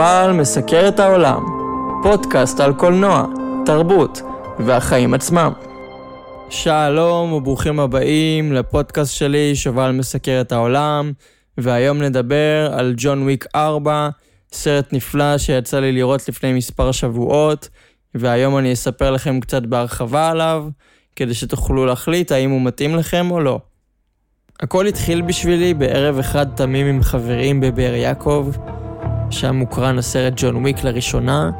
שובל 0.00 0.32
מסקר 0.32 0.88
את 0.88 1.00
העולם, 1.00 1.42
פודקאסט 2.02 2.60
על 2.60 2.74
קולנוע, 2.74 3.26
תרבות 3.66 4.22
והחיים 4.58 5.14
עצמם. 5.14 5.52
שלום 6.50 7.32
וברוכים 7.32 7.80
הבאים 7.80 8.52
לפודקאסט 8.52 9.14
שלי, 9.14 9.54
שובל 9.54 9.90
מסקר 9.90 10.40
את 10.40 10.52
העולם, 10.52 11.12
והיום 11.58 12.02
נדבר 12.02 12.70
על 12.72 12.94
ג'ון 12.96 13.22
וויק 13.22 13.46
4, 13.54 14.08
סרט 14.52 14.92
נפלא 14.92 15.38
שיצא 15.38 15.80
לי 15.80 15.92
לראות 15.92 16.28
לפני 16.28 16.52
מספר 16.52 16.92
שבועות, 16.92 17.68
והיום 18.14 18.58
אני 18.58 18.72
אספר 18.72 19.10
לכם 19.10 19.40
קצת 19.40 19.62
בהרחבה 19.62 20.30
עליו, 20.30 20.68
כדי 21.16 21.34
שתוכלו 21.34 21.86
להחליט 21.86 22.32
האם 22.32 22.50
הוא 22.50 22.60
מתאים 22.60 22.96
לכם 22.96 23.30
או 23.30 23.40
לא. 23.40 23.60
הכל 24.60 24.86
התחיל 24.86 25.22
בשבילי 25.22 25.74
בערב 25.74 26.18
אחד 26.18 26.46
תמים 26.56 26.86
עם 26.86 27.02
חברים 27.02 27.60
בבאר 27.60 27.94
יעקב, 27.94 28.48
שם 29.30 29.56
מוקרן 29.56 29.98
הסרט 29.98 30.32
ג'ון 30.36 30.56
וויק 30.56 30.84
לראשונה, 30.84 31.50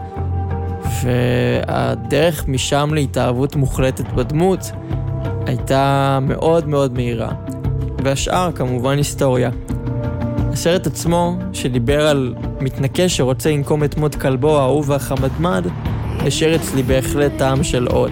והדרך 1.02 2.48
משם 2.48 2.91
להתאהבות 2.95 3.56
מוחלטת 3.56 4.12
בדמות 4.12 4.70
הייתה 5.46 6.19
מאוד 6.23 6.69
מאוד 6.69 6.93
מהירה. 6.93 7.30
והשאר 8.05 8.52
כמובן 8.52 8.96
היסטוריה. 8.96 9.51
הסרט 10.52 10.87
עצמו, 10.87 11.37
שדיבר 11.52 12.09
על 12.09 12.34
מתנקש 12.60 13.16
שרוצה 13.16 13.51
לנקום 13.51 13.84
את 13.84 13.96
מות 13.96 14.15
כלבו 14.15 14.59
האהוב 14.59 14.91
והחמדמד, 14.91 15.66
השאיר 16.18 16.57
אצלי 16.57 16.82
בהחלט 16.82 17.32
טעם 17.38 17.65
של 17.65 17.87
עוד. 17.87 18.10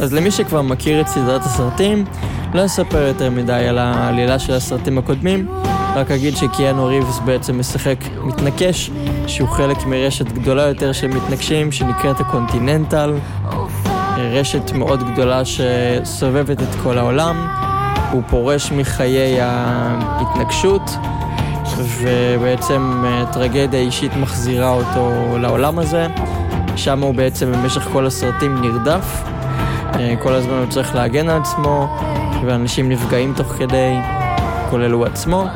אז 0.00 0.14
למי 0.14 0.30
שכבר 0.30 0.62
מכיר 0.62 1.00
את 1.00 1.08
סדרת 1.08 1.40
הסרטים, 1.40 2.04
לא 2.54 2.64
אספר 2.64 3.02
יותר 3.02 3.30
מדי 3.30 3.52
על 3.52 3.78
העלילה 3.78 4.38
של 4.38 4.52
הסרטים 4.52 4.98
הקודמים, 4.98 5.48
רק 5.94 6.10
אגיד 6.10 6.36
שקיאנו 6.36 6.86
ריבס 6.86 7.18
בעצם 7.24 7.58
משחק 7.58 7.96
מתנקש, 8.22 8.90
שהוא 9.26 9.48
חלק 9.48 9.86
מרשת 9.86 10.32
גדולה 10.32 10.62
יותר 10.62 10.92
של 10.92 11.06
מתנקשים 11.06 11.72
שנקראת 11.72 12.20
הקונטיננטל, 12.20 13.14
רשת 14.18 14.72
מאוד 14.72 15.12
גדולה 15.12 15.42
שסובבת 15.44 16.62
את 16.62 16.74
כל 16.82 16.98
העולם, 16.98 17.46
הוא 18.10 18.22
פורש 18.28 18.72
מחיי 18.72 19.40
ההתנגשות, 19.40 20.90
ובעצם 21.78 23.02
אה, 23.04 23.24
טרגדיה 23.32 23.80
אישית 23.80 24.16
מחזירה 24.16 24.70
אותו 24.70 25.12
לעולם 25.38 25.78
הזה. 25.78 26.06
שם 26.76 27.02
הוא 27.02 27.14
בעצם 27.14 27.52
במשך 27.52 27.82
כל 27.92 28.06
הסרטים 28.06 28.60
נרדף, 28.60 29.22
אה, 29.94 30.14
כל 30.22 30.32
הזמן 30.32 30.52
הוא 30.52 30.66
צריך 30.70 30.94
להגן 30.94 31.28
על 31.28 31.40
עצמו, 31.40 31.98
ואנשים 32.46 32.88
נפגעים 32.88 33.34
תוך 33.36 33.46
כדי, 33.46 33.96
כולל 34.70 34.90
הוא 34.90 35.06
עצמו, 35.06 35.46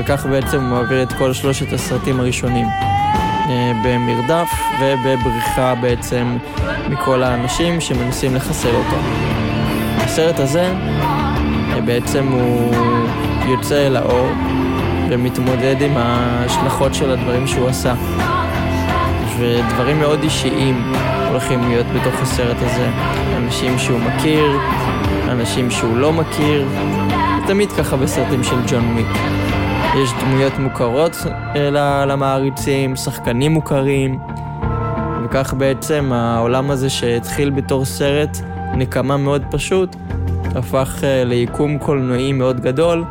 וכך 0.00 0.26
בעצם 0.26 0.60
הוא 0.60 0.68
מעביר 0.68 1.02
את 1.02 1.12
כל 1.12 1.32
שלושת 1.32 1.72
הסרטים 1.72 2.20
הראשונים. 2.20 2.66
אה, 3.50 3.72
במרדף 3.84 4.48
ובבריחה 4.80 5.74
בעצם 5.74 6.36
מכל 6.88 7.22
האנשים 7.22 7.80
שמנסים 7.80 8.34
לחסל 8.34 8.74
אותו. 8.74 8.96
הסרט 9.96 10.38
הזה 10.38 10.72
בעצם 11.84 12.28
הוא 12.28 12.74
יוצא 13.46 13.86
אל 13.86 13.96
האור 13.96 14.28
ומתמודד 15.10 15.76
עם 15.82 15.96
ההשלכות 15.96 16.94
של 16.94 17.10
הדברים 17.10 17.46
שהוא 17.46 17.68
עשה. 17.68 17.94
ודברים 19.38 19.98
מאוד 19.98 20.22
אישיים 20.22 20.92
הולכים 21.30 21.68
להיות 21.68 21.86
בתוך 21.86 22.20
הסרט 22.22 22.56
הזה. 22.60 22.88
אנשים 23.36 23.78
שהוא 23.78 24.00
מכיר, 24.00 24.58
אנשים 25.28 25.70
שהוא 25.70 25.96
לא 25.96 26.12
מכיר, 26.12 26.68
תמיד 27.50 27.72
ככה 27.72 27.96
בסרטים 27.96 28.44
של 28.44 28.56
ג'ון 28.68 28.92
וויק. 28.92 29.06
יש 30.02 30.10
דמויות 30.20 30.58
מוכרות 30.58 31.16
אה, 31.56 32.04
למעריצים, 32.06 32.96
שחקנים 32.96 33.52
מוכרים, 33.52 34.18
וכך 35.24 35.54
בעצם 35.54 36.12
העולם 36.12 36.70
הזה 36.70 36.90
שהתחיל 36.90 37.50
בתור 37.50 37.84
סרט 37.84 38.38
נקמה 38.74 39.16
מאוד 39.16 39.42
פשוט, 39.50 39.96
הפך 40.54 41.04
אה, 41.04 41.24
ליקום 41.24 41.78
קולנועי 41.78 42.32
מאוד 42.32 42.60
גדול, 42.60 43.04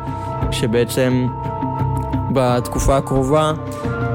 שבעצם 0.50 1.26
בתקופה 2.32 2.96
הקרובה 2.96 3.52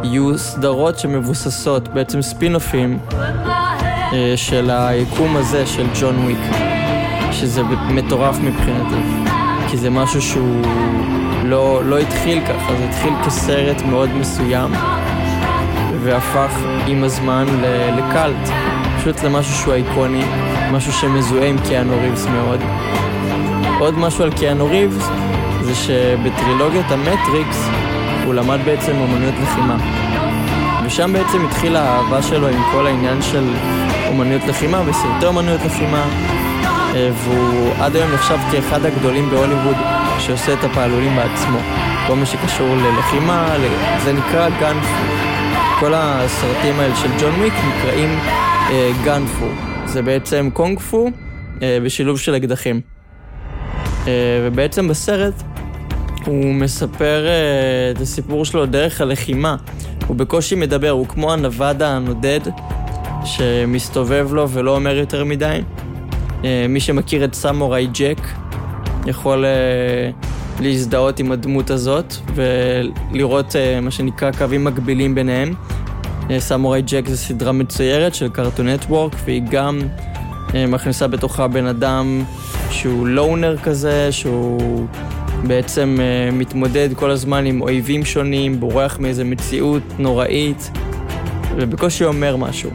יהיו 0.04 0.38
סדרות 0.38 1.00
שמבוססות, 1.00 1.88
בעצם 1.88 2.22
ספינופים 2.22 3.00
אה, 3.14 4.34
של 4.36 4.70
היקום 4.70 5.38
הזה 5.38 5.66
של 5.66 5.86
ג'ון 6.02 6.16
וויק, 6.16 6.40
שזה 7.32 7.64
מטורף 7.90 8.38
מבחינתי, 8.40 9.35
כי 9.70 9.78
זה 9.78 9.90
משהו 9.90 10.22
שהוא 10.22 10.62
לא, 11.44 11.82
לא 11.86 12.00
התחיל 12.00 12.42
ככה, 12.46 12.76
זה 12.78 12.86
התחיל 12.90 13.14
כסרט 13.26 13.82
מאוד 13.82 14.10
מסוים, 14.14 14.72
והפך 16.04 16.52
עם 16.88 17.04
הזמן 17.04 17.46
לקאלט, 17.98 18.50
פשוט 18.98 19.24
למשהו 19.24 19.54
שהוא 19.54 19.74
איקוני, 19.74 20.24
משהו 20.72 20.94
שמזוהה 20.94 21.48
עם 21.48 21.58
קיאנו 21.68 21.94
ריבס 22.02 22.26
מאוד. 22.26 22.60
עוד 23.80 23.98
משהו 23.98 24.24
על 24.24 24.32
קיאנו 24.32 24.66
ריבס, 24.66 25.10
זה 25.62 25.76
שבטרילוגיית 25.76 26.92
המטריקס 26.92 27.68
הוא 28.26 28.34
למד 28.34 28.60
בעצם 28.66 28.92
אומנויות 28.96 29.36
לחימה. 29.44 29.78
ושם 30.86 31.14
בעצם 31.14 31.46
התחילה 31.46 31.82
האהבה 31.82 32.22
שלו 32.22 32.48
עם 32.48 32.62
כל 32.72 32.88
העניין 32.88 33.22
של 33.22 33.54
אומנויות 34.08 34.42
לחימה 34.48 34.82
וסרטי 34.86 35.26
אומנויות 35.26 35.62
לחימה, 35.66 36.06
והוא 36.96 37.74
עד 37.80 37.96
היום 37.96 38.12
נחשב 38.12 38.38
כאחד 38.52 38.86
הגדולים 38.86 39.30
בהוליווד 39.30 39.76
שעושה 40.20 40.54
את 40.54 40.64
הפעלולים 40.64 41.16
בעצמו. 41.16 41.60
כל 42.08 42.16
מה 42.16 42.26
שקשור 42.26 42.76
ללחימה, 42.76 43.56
זה 44.04 44.14
נקרא 44.14 44.50
גאנפו. 44.60 45.04
כל 45.80 45.94
הסרטים 45.96 46.80
האלה 46.80 46.96
של 46.96 47.10
ג'ון 47.20 47.32
וויק 47.32 47.54
נקראים 47.54 48.20
אה, 48.70 48.92
גאנפו. 49.04 49.46
זה 49.86 50.02
בעצם 50.02 50.50
קונג 50.54 50.80
פו 50.80 51.10
אה, 51.62 51.78
בשילוב 51.84 52.20
של 52.20 52.36
אקדחים. 52.36 52.82
אה, 54.08 54.12
ובעצם 54.44 54.88
בסרט 54.88 55.44
הוא 56.26 56.54
מספר 56.54 57.26
אה, 57.28 57.92
את 57.92 58.02
הסיפור 58.02 58.46
שלו 58.46 58.66
דרך 58.66 59.02
הלחימה. 59.02 59.56
הוא 60.08 60.16
בקושי 60.16 60.56
מדבר, 60.56 60.90
הוא 60.90 61.08
כמו 61.08 61.34
הנווד 61.34 61.82
הנודד 61.82 62.40
שמסתובב 63.26 64.34
לו 64.34 64.50
ולא 64.50 64.76
אומר 64.76 64.96
יותר 64.96 65.24
מדי. 65.24 65.62
אה, 66.44 66.66
מי 66.70 66.80
שמכיר 66.80 67.26
את 67.26 67.34
סמוראי 67.34 67.88
ג'ק 67.94 68.28
יכול 69.06 69.46
אה, 69.46 70.10
להזדהות 70.60 71.20
עם 71.20 71.32
הדמות 71.32 71.70
הזאת 71.70 72.14
ולראות 72.36 73.56
מה 73.82 73.92
שנקרא 73.92 74.32
קווים 74.32 74.64
מקבילים 74.64 75.16
ביניהם. 75.16 75.54
סמוראי 76.40 76.82
ג'ק 76.82 77.08
זה 77.08 77.18
סדרה 77.18 77.52
מצוירת 77.52 78.16
של 78.16 78.30
קרטון 78.30 78.70
נטוורק 78.70 79.16
והיא 79.26 79.42
גם 79.50 79.80
מכניסה 80.54 81.08
בתוכה 81.08 81.48
בן 81.48 81.66
אדם 81.66 82.24
שהוא 82.70 83.08
לונר 83.08 83.58
כזה, 83.58 84.12
שהוא 84.12 84.86
בעצם 85.48 85.98
מתמודד 86.34 86.90
כל 86.96 87.12
הזמן 87.12 87.46
עם 87.46 87.62
אויבים 87.62 88.06
שונים, 88.06 88.60
בורח 88.60 89.00
מאיזה 89.00 89.24
מציאות 89.24 89.84
נוראית, 90.00 90.72
ובקושי 91.56 92.06
אומר 92.06 92.36
משהו. 92.36 92.70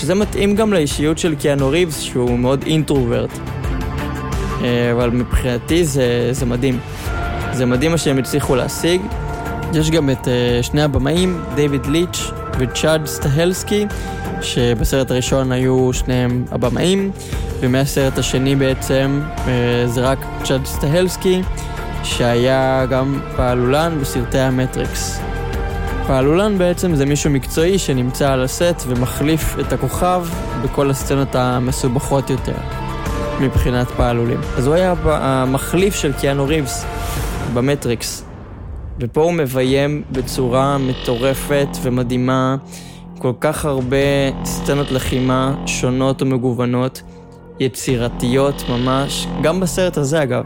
שזה 0.00 0.14
מתאים 0.14 0.54
גם 0.54 0.72
לאישיות 0.72 1.18
של 1.18 1.34
קיאנו 1.34 1.68
ריבס, 1.68 2.00
שהוא 2.00 2.38
מאוד 2.38 2.64
אינטרוברט. 2.66 3.30
Uh, 3.30 4.62
אבל 4.92 5.10
מבחינתי 5.10 5.84
זה, 5.84 6.28
זה 6.32 6.46
מדהים. 6.46 6.78
זה 7.52 7.66
מדהים 7.66 7.90
מה 7.90 7.98
שהם 7.98 8.18
הצליחו 8.18 8.56
להשיג. 8.56 9.00
יש 9.74 9.90
גם 9.90 10.10
את 10.10 10.24
uh, 10.24 10.62
שני 10.62 10.82
הבמאים, 10.82 11.40
דיוויד 11.54 11.86
ליץ' 11.86 12.30
וצ'אד 12.58 13.06
סטהלסקי, 13.06 13.86
שבסרט 14.42 15.10
הראשון 15.10 15.52
היו 15.52 15.92
שניהם 15.92 16.44
הבמאים, 16.50 17.10
ומהסרט 17.60 18.18
השני 18.18 18.56
בעצם 18.56 19.20
אה, 19.36 19.48
זה 19.86 20.00
רק 20.00 20.18
צ'אד 20.44 20.66
סטהלסקי. 20.66 21.42
שהיה 22.04 22.86
גם 22.90 23.20
פעלולן 23.36 23.98
בסרטי 24.00 24.38
המטריקס. 24.38 25.20
פעלולן 26.08 26.58
בעצם 26.58 26.94
זה 26.94 27.06
מישהו 27.06 27.30
מקצועי 27.30 27.78
שנמצא 27.78 28.32
על 28.32 28.44
הסט 28.44 28.82
ומחליף 28.86 29.56
את 29.60 29.72
הכוכב 29.72 30.26
בכל 30.62 30.90
הסצנות 30.90 31.34
המסובכות 31.34 32.30
יותר 32.30 32.54
מבחינת 33.40 33.86
פעלולים. 33.88 34.40
אז 34.56 34.66
הוא 34.66 34.74
היה 34.74 34.94
המחליף 35.04 35.94
של 35.94 36.12
קיאנו 36.12 36.46
ריבס 36.46 36.84
במטריקס. 37.54 38.24
ופה 39.00 39.22
הוא 39.22 39.32
מביים 39.32 40.02
בצורה 40.12 40.78
מטורפת 40.78 41.68
ומדהימה 41.82 42.56
כל 43.18 43.32
כך 43.40 43.64
הרבה 43.64 43.96
סצנות 44.44 44.90
לחימה 44.90 45.54
שונות 45.66 46.22
ומגוונות, 46.22 47.02
יצירתיות 47.60 48.62
ממש, 48.68 49.26
גם 49.42 49.60
בסרט 49.60 49.96
הזה 49.96 50.22
אגב. 50.22 50.44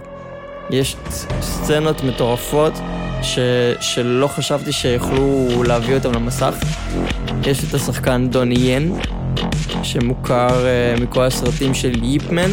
יש 0.70 0.97
סצנות 1.41 2.05
מטורפות 2.05 2.73
ש... 3.23 3.39
שלא 3.81 4.27
חשבתי 4.27 4.73
שיוכלו 4.73 5.49
להביא 5.67 5.95
אותם 5.95 6.13
למסך. 6.13 6.55
יש 7.47 7.65
את 7.65 7.75
השחקן 7.75 8.29
דוני 8.31 8.55
ין, 8.55 8.95
שמוכר 9.83 10.65
uh, 10.65 11.01
מכל 11.01 11.23
הסרטים 11.23 11.75
של 11.75 12.05
ייפמן. 12.05 12.51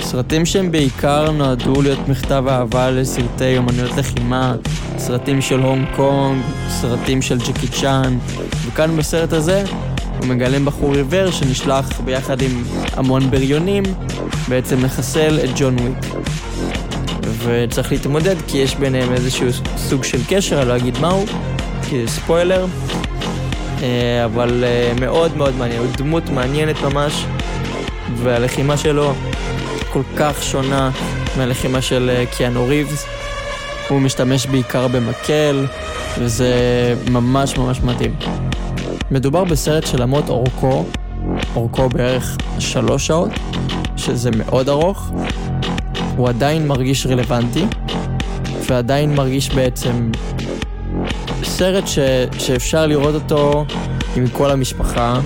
סרטים 0.00 0.46
שהם 0.46 0.70
בעיקר 0.70 1.30
נועדו 1.30 1.82
להיות 1.82 2.08
מכתב 2.08 2.44
אהבה 2.48 2.90
לסרטי 2.90 3.58
אומנויות 3.58 3.96
לחימה, 3.96 4.54
סרטים 4.98 5.40
של 5.40 5.60
הונג 5.60 5.86
קונג, 5.96 6.42
סרטים 6.68 7.22
של 7.22 7.38
ג'קי 7.38 7.68
צ'אן, 7.68 8.18
וכאן 8.66 8.96
בסרט 8.96 9.32
הזה 9.32 9.64
הוא 10.18 10.26
מגלם 10.26 10.64
בחור 10.64 10.94
עיוור 10.94 11.30
שנשלח 11.30 12.00
ביחד 12.00 12.42
עם 12.42 12.62
המון 12.92 13.30
בריונים 13.30 13.82
בעצם 14.48 14.84
לחסל 14.84 15.38
את 15.44 15.50
ג'ון 15.56 15.78
וויק. 15.78 16.23
וצריך 17.44 17.92
להתמודד 17.92 18.36
כי 18.46 18.58
יש 18.58 18.74
ביניהם 18.74 19.12
איזשהו 19.12 19.46
סוג 19.76 20.04
של 20.04 20.18
קשר, 20.28 20.60
אני 20.60 20.68
לא 20.68 20.76
אגיד 20.76 20.98
מהו, 20.98 21.24
כי 21.88 22.06
זה 22.06 22.12
ספוילר, 22.12 22.66
אה, 23.82 24.24
אבל 24.24 24.64
אה, 24.64 24.92
מאוד 25.00 25.36
מאוד 25.36 25.56
מעניין, 25.56 25.80
הוא 25.80 25.88
דמות 25.96 26.28
מעניינת 26.28 26.76
ממש, 26.82 27.24
והלחימה 28.16 28.76
שלו 28.76 29.12
כל 29.92 30.02
כך 30.16 30.42
שונה 30.42 30.90
מהלחימה 31.36 31.82
של 31.82 32.10
אה, 32.14 32.24
קיאנו 32.36 32.66
ריבס. 32.66 33.06
הוא 33.88 34.00
משתמש 34.00 34.46
בעיקר 34.46 34.88
במקל, 34.88 35.66
וזה 36.18 36.54
ממש 37.10 37.58
ממש 37.58 37.80
מתאים. 37.80 38.14
מדובר 39.10 39.44
בסרט 39.44 39.86
שלמרות 39.86 40.28
אורכו, 40.28 40.84
אורכו 41.56 41.88
בערך 41.88 42.36
שלוש 42.58 43.06
שעות, 43.06 43.30
שזה 43.96 44.30
מאוד 44.30 44.68
ארוך, 44.68 45.12
הוא 46.16 46.28
עדיין 46.28 46.68
מרגיש 46.68 47.06
רלוונטי, 47.06 47.64
ועדיין 48.66 49.14
מרגיש 49.14 49.50
בעצם 49.50 50.10
סרט 51.42 51.86
ש, 51.86 51.98
שאפשר 52.38 52.86
לראות 52.86 53.14
אותו 53.14 53.64
עם 54.16 54.28
כל 54.28 54.50
המשפחה, 54.50 55.20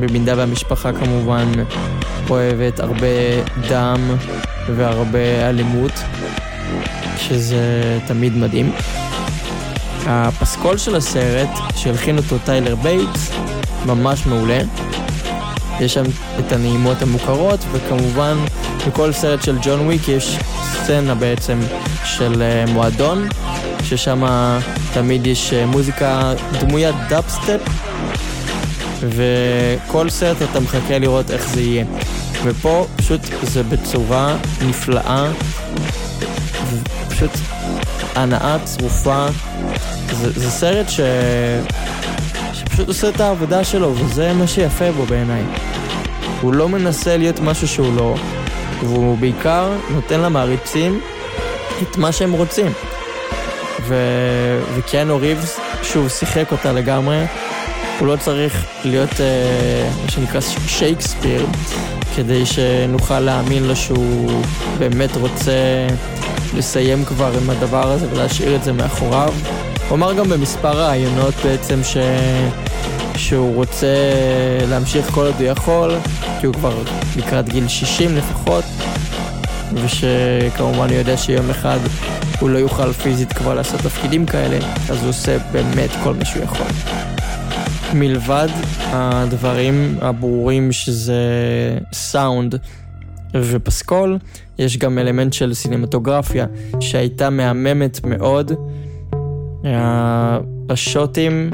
במידה 0.00 0.34
והמשפחה 0.36 0.92
כמובן 0.92 1.46
אוהבת 2.30 2.80
הרבה 2.80 3.06
דם 3.68 4.16
והרבה 4.76 5.48
אלימות, 5.48 5.92
שזה 7.16 7.98
תמיד 8.06 8.36
מדהים. 8.36 8.72
הפסקול 10.06 10.78
של 10.78 10.96
הסרט, 10.96 11.48
שהלחין 11.76 12.16
אותו 12.16 12.38
טיילר 12.44 12.74
בייטס, 12.76 13.30
ממש 13.86 14.26
מעולה. 14.26 14.58
יש 15.80 15.94
שם 15.94 16.04
את 16.38 16.52
הנעימות 16.52 17.02
המוכרות, 17.02 17.60
וכמובן 17.72 18.36
בכל 18.86 19.12
סרט 19.12 19.42
של 19.42 19.58
ג'ון 19.62 19.80
וויק 19.80 20.08
יש 20.08 20.38
סצנה 20.72 21.14
בעצם 21.14 21.60
של 22.04 22.42
אה, 22.42 22.72
מועדון, 22.72 23.28
ששם 23.84 24.22
תמיד 24.92 25.26
יש 25.26 25.52
אה, 25.52 25.66
מוזיקה 25.66 26.32
דמוית 26.60 26.94
דאבסטפ, 27.08 27.60
וכל 29.00 30.10
סרט 30.10 30.36
אתה 30.50 30.60
מחכה 30.60 30.98
לראות 30.98 31.30
איך 31.30 31.48
זה 31.48 31.60
יהיה. 31.60 31.84
ופה 32.44 32.86
פשוט 32.96 33.20
זה 33.42 33.62
בצורה 33.62 34.36
נפלאה, 34.66 35.30
פשוט 37.08 37.30
הנאה 38.14 38.56
צרופה. 38.64 39.26
זה, 40.12 40.40
זה 40.40 40.50
סרט 40.50 40.88
ש... 40.88 41.00
שפשוט 42.52 42.88
עושה 42.88 43.08
את 43.08 43.20
העבודה 43.20 43.64
שלו, 43.64 43.94
וזה 43.96 44.32
מה 44.32 44.46
שיפה 44.46 44.92
בו 44.92 45.06
בעיניי. 45.06 45.42
הוא 46.40 46.54
לא 46.54 46.68
מנסה 46.68 47.16
להיות 47.16 47.40
משהו 47.40 47.68
שהוא 47.68 47.96
לא, 47.96 48.14
והוא 48.80 49.18
בעיקר 49.18 49.72
נותן 49.90 50.20
למעריצים 50.20 51.00
את 51.82 51.96
מה 51.96 52.12
שהם 52.12 52.32
רוצים. 52.32 52.72
ו... 53.82 53.94
וקיאנו 54.74 55.16
ריבס, 55.16 55.60
שוב, 55.82 56.08
שיחק 56.08 56.52
אותה 56.52 56.72
לגמרי. 56.72 57.24
הוא 57.98 58.08
לא 58.08 58.16
צריך 58.16 58.66
להיות 58.84 59.20
אה, 59.20 59.90
מה 60.04 60.10
שנקרא 60.10 60.40
שייקספיר, 60.66 61.46
כדי 62.16 62.46
שנוכל 62.46 63.20
להאמין 63.20 63.64
לו 63.64 63.76
שהוא 63.76 64.42
באמת 64.78 65.16
רוצה 65.16 65.86
לסיים 66.56 67.04
כבר 67.04 67.32
עם 67.42 67.50
הדבר 67.50 67.92
הזה 67.92 68.06
ולהשאיר 68.12 68.56
את 68.56 68.64
זה 68.64 68.72
מאחוריו. 68.72 69.34
הוא 69.88 69.96
אמר 69.96 70.14
גם 70.14 70.28
במספר 70.28 70.88
ראיונות 70.88 71.34
בעצם 71.44 71.80
ש... 71.84 71.96
שהוא 73.18 73.54
רוצה 73.54 73.94
להמשיך 74.70 75.10
כל 75.10 75.26
עוד 75.26 75.34
הוא 75.38 75.46
יכול, 75.46 75.94
כי 76.40 76.46
הוא 76.46 76.54
כבר 76.54 76.82
לקראת 77.16 77.48
גיל 77.48 77.68
60 77.68 78.16
לפחות, 78.16 78.64
ושכמובן 79.74 80.88
הוא 80.88 80.98
יודע 80.98 81.16
שיום 81.16 81.50
אחד 81.50 81.78
הוא 82.40 82.50
לא 82.50 82.58
יוכל 82.58 82.92
פיזית 82.92 83.32
כבר 83.32 83.54
לעשות 83.54 83.80
תפקידים 83.80 84.26
כאלה, 84.26 84.58
אז 84.90 85.00
הוא 85.00 85.08
עושה 85.08 85.38
באמת 85.52 85.90
כל 86.04 86.14
מה 86.14 86.24
שהוא 86.24 86.42
יכול. 86.42 86.66
מלבד 87.94 88.48
הדברים 88.86 89.98
הברורים 90.00 90.72
שזה 90.72 91.22
סאונד 91.92 92.54
ופסקול, 93.34 94.18
יש 94.58 94.78
גם 94.78 94.98
אלמנט 94.98 95.32
של 95.32 95.54
סינמטוגרפיה 95.54 96.46
שהייתה 96.80 97.30
מהממת 97.30 98.00
מאוד. 98.04 98.52
השוטים, 100.70 101.50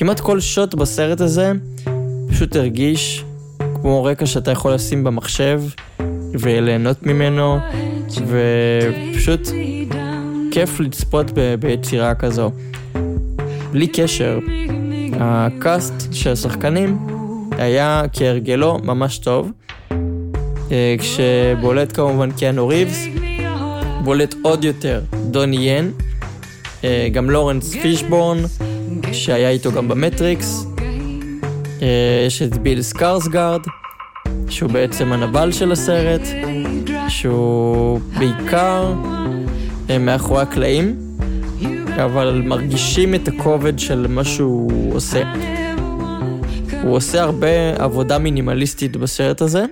כמעט 0.00 0.20
כל 0.20 0.40
שוט 0.40 0.74
בסרט 0.74 1.20
הזה 1.20 1.52
פשוט 2.28 2.56
הרגיש 2.56 3.24
כמו 3.74 4.04
רקע 4.04 4.26
שאתה 4.26 4.50
יכול 4.50 4.74
לשים 4.74 5.04
במחשב 5.04 5.62
וליהנות 6.40 7.06
ממנו, 7.06 7.58
ופשוט 8.26 9.48
כיף 10.50 10.80
לצפות 10.80 11.30
ב- 11.34 11.54
ביצירה 11.54 12.14
כזו. 12.14 12.50
בלי 13.72 13.86
קשר, 13.86 14.38
הקאסט 15.12 16.12
של 16.12 16.30
השחקנים 16.30 16.98
היה 17.52 18.02
כהרגלו 18.12 18.78
ממש 18.82 19.18
טוב, 19.18 19.50
אה, 20.70 20.96
כשבולט 20.98 21.96
כמובן 21.96 22.30
קיאנו 22.32 22.68
ריבס, 22.68 23.06
בולט 24.04 24.34
עוד 24.42 24.64
יותר 24.64 25.02
דוני 25.30 25.70
ין, 25.70 25.92
אה, 26.84 27.08
גם 27.12 27.30
לורנס 27.30 27.74
פישבורן, 27.74 28.38
שהיה 29.12 29.50
איתו 29.50 29.72
גם 29.72 29.88
במטריקס, 29.88 30.66
אה, 31.82 32.24
יש 32.26 32.42
את 32.42 32.58
ביל 32.58 32.82
סקרסגארד, 32.82 33.60
שהוא 34.48 34.70
בעצם 34.70 35.12
הנבל 35.12 35.52
של 35.52 35.72
הסרט, 35.72 36.20
שהוא 37.08 38.00
בעיקר 38.18 38.94
מאחורי 40.00 40.42
הקלעים, 40.42 40.96
אבל 42.04 42.42
מרגישים 42.44 43.14
את 43.14 43.28
הכובד 43.28 43.78
של 43.78 44.06
מה 44.08 44.24
שהוא 44.24 44.94
עושה. 44.94 45.22
הוא 46.82 46.96
עושה 46.96 47.22
הרבה 47.22 47.76
עבודה 47.78 48.18
מינימליסטית 48.18 48.96
בסרט 48.96 49.40
הזה, 49.40 49.64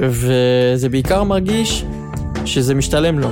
וזה 0.00 0.88
בעיקר 0.90 1.24
מרגיש 1.24 1.84
שזה 2.44 2.74
משתלם 2.74 3.18
לו. 3.18 3.28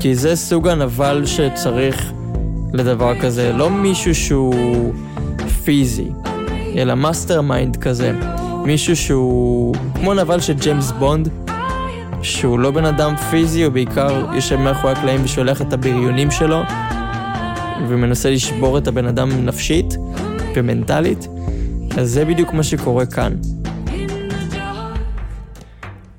כי 0.00 0.14
זה 0.14 0.36
סוג 0.36 0.68
הנבל 0.68 1.26
שצריך 1.26 2.12
לדבר 2.72 3.20
כזה, 3.20 3.52
לא 3.52 3.70
מישהו 3.70 4.14
שהוא 4.14 4.94
פיזי, 5.64 6.08
אלא 6.76 6.94
mastermind 6.94 7.76
כזה. 7.76 8.12
מישהו 8.64 8.96
שהוא 8.96 9.74
כמו 9.94 10.14
נבל 10.14 10.40
של 10.40 10.52
ג'יימס 10.52 10.90
בונד, 10.90 11.28
שהוא 12.22 12.58
לא 12.58 12.70
בן 12.70 12.84
אדם 12.84 13.16
פיזי, 13.30 13.62
הוא 13.62 13.72
בעיקר 13.72 14.26
יושב 14.34 14.56
מאחורי 14.56 14.92
הקלעים 14.92 15.24
ושולח 15.24 15.62
את 15.62 15.72
הבריונים 15.72 16.30
שלו, 16.30 16.62
ומנסה 17.88 18.30
לשבור 18.30 18.78
את 18.78 18.88
הבן 18.88 19.06
אדם 19.06 19.46
נפשית 19.46 19.94
ומנטלית, 20.54 21.28
אז 21.98 22.10
זה 22.10 22.24
בדיוק 22.24 22.52
מה 22.52 22.62
שקורה 22.62 23.06
כאן. 23.06 23.32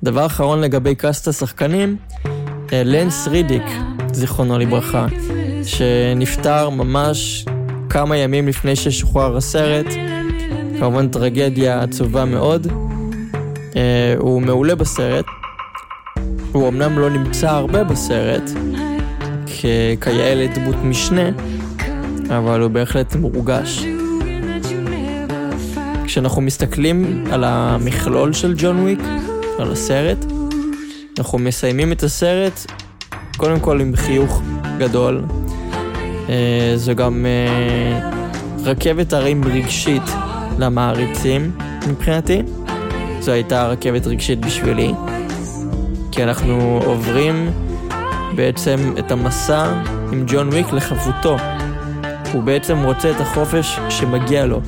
דבר 0.02 0.26
אחרון 0.26 0.60
לגבי 0.60 0.94
קאסט 0.94 1.28
השחקנים, 1.28 1.96
אה, 2.72 2.82
לנס 2.84 3.28
רידיק, 3.28 3.62
זיכרונו 4.12 4.58
לברכה, 4.58 5.06
שנפטר 5.64 6.70
ממש 6.70 7.44
כמה 7.90 8.16
ימים 8.16 8.48
לפני 8.48 8.76
ששוחרר 8.76 9.36
הסרט, 9.36 9.86
כמובן 10.78 11.08
טרגדיה 11.08 11.82
עצובה 11.82 12.24
מאוד. 12.24 12.66
אה, 13.76 14.14
הוא 14.18 14.42
מעולה 14.42 14.74
בסרט, 14.74 15.24
הוא 16.52 16.68
אמנם 16.68 16.98
לא 16.98 17.10
נמצא 17.10 17.50
הרבה 17.50 17.84
בסרט, 17.84 18.50
כיאה 20.00 20.34
לדמות 20.34 20.76
משנה, 20.84 21.28
אבל 22.28 22.60
הוא 22.60 22.70
בהחלט 22.70 23.16
מורגש. 23.16 23.84
כשאנחנו 26.04 26.42
מסתכלים 26.42 27.24
על 27.32 27.44
המכלול 27.44 28.32
של 28.32 28.54
ג'ון 28.56 28.80
וויק, 28.80 29.00
על 29.58 29.72
הסרט, 29.72 30.24
אנחנו 31.18 31.38
מסיימים 31.38 31.92
את 31.92 32.02
הסרט 32.02 32.72
קודם 33.36 33.60
כל 33.60 33.80
עם 33.80 33.96
חיוך 33.96 34.42
גדול. 34.78 35.39
אה, 36.30 36.72
זו 36.76 36.94
גם 36.94 37.26
אה, 37.26 38.10
רכבת 38.64 39.12
הרים 39.12 39.44
רגשית 39.44 40.02
למעריצים 40.58 41.50
מבחינתי. 41.88 42.42
זו 43.20 43.32
הייתה 43.32 43.68
רכבת 43.68 44.06
רגשית 44.06 44.40
בשבילי, 44.40 44.92
כי 46.12 46.22
אנחנו 46.22 46.80
עוברים 46.84 47.50
בעצם 48.36 48.94
את 48.98 49.10
המסע 49.10 49.82
עם 50.12 50.24
ג'ון 50.26 50.48
וויק 50.48 50.72
לחבותו. 50.72 51.36
הוא 52.32 52.42
בעצם 52.42 52.78
רוצה 52.84 53.10
את 53.10 53.20
החופש 53.20 53.78
שמגיע 53.88 54.46
לו. 54.46 54.60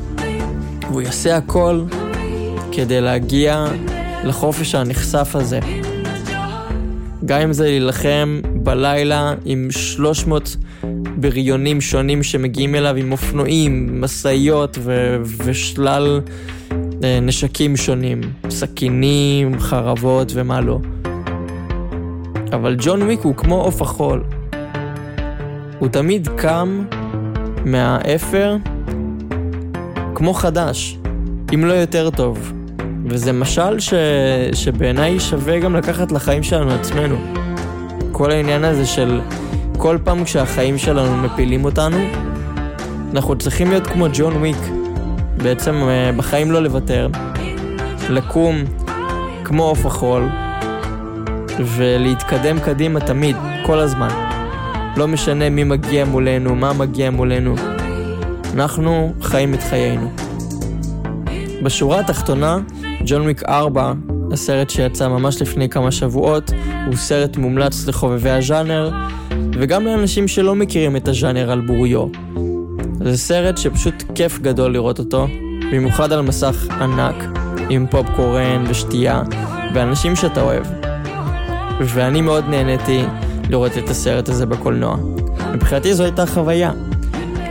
והוא 0.89 1.03
יעשה 1.03 1.37
הכל 1.37 1.85
כדי 2.73 3.01
להגיע 3.01 3.67
לחופש 4.25 4.75
הנכסף 4.75 5.37
הזה. 5.37 5.61
גם 7.25 7.41
אם 7.41 7.53
זה 7.53 7.65
להילחם 7.65 8.41
בלילה 8.45 9.35
עם 9.45 9.69
300 9.71 10.57
בריונים 11.23 11.81
שונים 11.81 12.23
שמגיעים 12.23 12.75
אליו 12.75 12.97
עם 12.97 13.13
אופנועים, 13.13 14.01
משאיות 14.01 14.79
ו- 14.81 15.17
ושלל 15.45 16.21
אה, 17.05 17.19
נשקים 17.23 17.77
שונים, 17.77 18.21
סכינים, 18.51 19.61
חרבות 19.61 20.33
ומה 20.35 20.61
לא. 20.61 20.79
אבל 22.53 22.77
ג'ון 22.79 23.03
וויק 23.03 23.21
הוא 23.21 23.37
כמו 23.37 23.55
עוף 23.55 23.83
החול. 23.83 24.25
הוא 25.79 25.89
תמיד 25.89 26.29
קם 26.37 26.85
מהאפר 27.65 28.57
כמו 30.15 30.35
חדש, 30.35 30.99
אם 31.55 31.65
לא 31.65 31.73
יותר 31.73 32.11
טוב. 32.11 32.53
וזה 33.07 33.33
משל 33.33 33.79
ש... 33.79 33.95
שבעיניי 34.53 35.21
שווה 35.21 35.59
גם 35.59 35.77
לקחת 35.77 36.13
לחיים 36.13 36.43
שלנו 36.43 36.71
עצמנו. 36.71 37.17
כל 38.13 38.31
העניין 38.31 38.65
הזה 38.65 38.87
של 38.87 39.21
כל 39.83 39.99
פעם 40.05 40.25
כשהחיים 40.25 40.79
שלנו 40.79 41.17
מפילים 41.17 41.65
אותנו, 41.65 41.97
אנחנו 43.15 43.39
צריכים 43.39 43.71
להיות 43.71 43.87
כמו 43.87 44.07
ג'ון 44.15 44.37
וויק. 44.37 44.57
בעצם 45.37 45.75
אה, 45.75 46.11
בחיים 46.17 46.51
לא 46.51 46.63
לוותר, 46.63 47.09
לקום 48.11 48.57
כמו 49.45 49.63
עוף 49.63 49.87
החול, 49.87 50.29
ולהתקדם 51.77 52.61
קדימה 52.61 53.01
תמיד, 53.01 53.37
כל 53.67 53.79
הזמן. 53.79 54.09
לא 54.97 55.09
משנה 55.09 55.51
מי 55.51 55.65
מגיע 55.65 56.05
מולנו, 56.05 56.55
מה 56.55 56.73
מגיע 56.73 57.11
מולנו. 57.11 57.55
אנחנו 58.55 59.13
חיים 59.23 59.55
את 59.55 59.63
חיינו. 59.63 60.11
בשורה 61.63 62.01
התחתונה, 62.01 62.59
ג'ון 63.07 63.23
וויק 63.23 63.43
4, 63.49 63.93
הסרט 64.33 64.71
שיצא 64.71 65.09
ממש 65.09 65.43
לפני 65.43 65.69
כמה 65.69 65.93
שבועות, 65.93 66.51
הוא 66.87 66.97
סרט 66.97 67.37
מומלץ 67.37 67.87
לחובבי 67.87 68.31
הז'אנר, 68.31 68.91
וגם 69.53 69.85
לאנשים 69.85 70.29
שלא 70.29 70.55
מכירים 70.55 70.97
את 70.97 71.09
הז'אנר 71.09 71.51
על 71.51 71.61
בוריו. 71.61 72.07
זה 73.01 73.19
סרט 73.19 73.59
שפשוט 73.59 73.95
כיף 74.15 74.39
גדול 74.39 74.73
לראות 74.73 74.99
אותו, 74.99 75.27
במיוחד 75.73 76.13
על 76.13 76.21
מסך 76.21 76.67
ענק, 76.81 77.15
עם 77.69 77.87
פופקורן 77.91 78.65
ושתייה, 78.69 79.23
ואנשים 79.75 80.17
שאתה 80.17 80.43
אוהב. 80.43 80.65
ואני 81.81 82.21
מאוד 82.21 82.45
נהניתי 82.49 83.03
לראות 83.51 83.79
את 83.79 83.89
הסרט 83.89 84.29
הזה 84.29 84.47
בקולנוע. 84.47 84.97
מבחינתי 85.55 85.95
זו 85.95 86.05
הייתה 86.05 86.27
חוויה, 86.27 86.73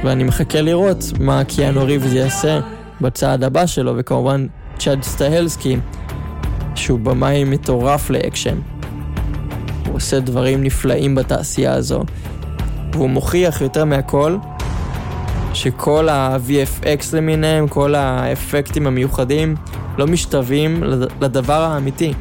ואני 0.04 0.24
מחכה 0.24 0.62
לראות 0.62 1.04
מה 1.20 1.44
קיאנו 1.44 1.86
ריבס 1.86 2.14
יעשה 2.14 2.60
בצעד 3.02 3.44
הבא 3.44 3.66
שלו, 3.66 3.94
וכמובן 3.98 4.48
צ'אד 4.80 5.04
סטהלסקי, 5.04 5.78
שהוא 6.82 7.00
במאי 7.00 7.44
מטורף 7.44 8.10
לאקשן. 8.10 8.60
הוא 9.88 9.96
עושה 9.96 10.20
דברים 10.20 10.64
נפלאים 10.64 11.16
בתעשייה 11.16 11.74
הזו, 11.74 12.04
והוא 12.94 13.10
מוכיח 13.10 13.62
יותר 13.62 13.86
מהכל 13.86 14.38
שכל 15.54 16.10
ה-VFX 16.10 17.16
למיניהם, 17.16 17.68
כל 17.68 17.96
האפקטים 17.96 18.88
המיוחדים, 18.88 19.56
לא 19.98 20.08
משתווים 20.08 20.84
לדבר 21.22 21.62
האמיתי. 21.62 22.14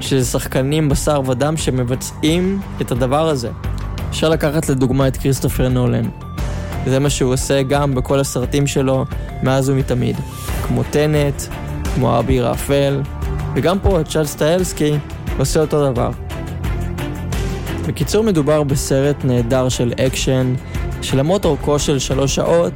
שזה 0.00 0.24
שחקנים 0.24 0.88
בשר 0.88 1.20
ודם 1.26 1.56
שמבצעים 1.56 2.60
את 2.80 2.92
הדבר 2.92 3.28
הזה. 3.28 3.50
אפשר 4.10 4.28
לקחת 4.28 4.68
לדוגמה 4.68 5.08
את 5.08 5.16
כריסטופר 5.16 5.68
נולן. 5.68 6.04
זה 6.86 6.98
מה 6.98 7.10
שהוא 7.10 7.32
עושה 7.32 7.62
גם 7.62 7.94
בכל 7.94 8.20
הסרטים 8.20 8.66
שלו 8.66 9.04
מאז 9.42 9.70
ומתמיד. 9.70 10.16
כמו 10.66 10.82
טנט, 10.90 11.42
כמו 11.94 12.18
אבי 12.18 12.40
רפל, 12.40 13.00
וגם 13.54 13.78
פה 13.78 13.98
צ'אד 14.08 14.24
סטיילסקי 14.24 14.98
עושה 15.38 15.60
אותו 15.60 15.90
דבר. 15.92 16.10
בקיצור 17.86 18.24
מדובר 18.24 18.62
בסרט 18.62 19.24
נהדר 19.24 19.68
של 19.68 19.92
אקשן, 20.06 20.54
שלמרות 21.02 21.44
אורכו 21.44 21.78
של 21.78 21.98
שלוש 21.98 22.34
שעות, 22.34 22.72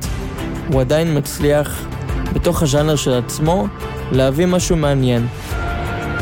הוא 0.72 0.80
עדיין 0.80 1.18
מצליח, 1.18 1.86
בתוך 2.32 2.62
הז'אנר 2.62 2.96
של 2.96 3.12
עצמו, 3.12 3.66
להביא 4.12 4.46
משהו 4.46 4.76
מעניין. 4.76 5.26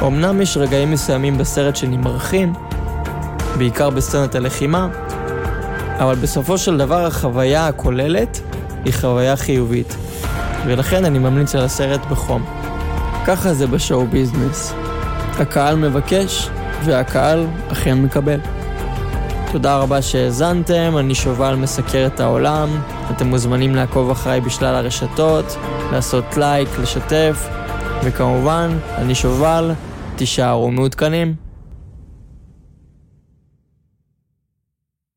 אמנם 0.02 0.40
יש 0.40 0.56
רגעים 0.56 0.90
מסוימים 0.90 1.38
בסרט 1.38 1.76
שנמרחים, 1.76 2.52
בעיקר 3.58 3.90
בסצנת 3.90 4.34
הלחימה, 4.34 4.88
אבל 5.98 6.14
בסופו 6.14 6.58
של 6.58 6.78
דבר 6.78 7.06
החוויה 7.06 7.66
הכוללת 7.66 8.40
היא 8.84 8.92
חוויה 8.92 9.36
חיובית, 9.36 9.96
ולכן 10.66 11.04
אני 11.04 11.18
ממליץ 11.18 11.54
על 11.54 11.64
הסרט 11.64 12.06
בחום. 12.10 12.44
ככה 13.26 13.54
זה 13.54 13.66
ב 13.66 13.74
show 13.74 14.06
business. 14.06 14.72
הקהל 15.38 15.76
מבקש, 15.76 16.50
והקהל 16.84 17.46
אכן 17.72 18.02
מקבל. 18.02 18.40
תודה 19.52 19.76
רבה 19.76 20.02
שהאזנתם, 20.02 20.94
אני 20.98 21.14
שובל 21.14 21.54
מסקר 21.54 22.06
את 22.06 22.20
העולם, 22.20 22.68
אתם 23.10 23.26
מוזמנים 23.26 23.74
לעקוב 23.74 24.10
אחריי 24.10 24.40
בשלל 24.40 24.74
הרשתות, 24.74 25.56
לעשות 25.92 26.36
לייק, 26.36 26.68
לשתף, 26.78 27.48
וכמובן, 28.04 28.78
אני 28.96 29.14
שובל, 29.14 29.72
תישארו 30.16 30.70
מעודכנים. 30.70 31.45